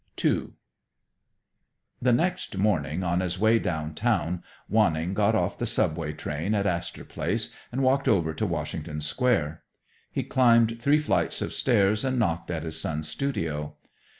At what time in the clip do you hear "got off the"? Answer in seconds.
5.13-5.67